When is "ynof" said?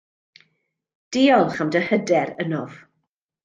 2.47-2.73